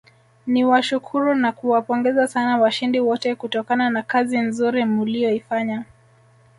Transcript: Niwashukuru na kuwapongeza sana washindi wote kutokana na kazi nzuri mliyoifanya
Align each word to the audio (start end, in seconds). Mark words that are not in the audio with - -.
Niwashukuru 0.47 1.35
na 1.35 1.51
kuwapongeza 1.51 2.27
sana 2.27 2.57
washindi 2.57 2.99
wote 2.99 3.35
kutokana 3.35 3.89
na 3.89 4.03
kazi 4.03 4.37
nzuri 4.37 4.85
mliyoifanya 4.85 5.83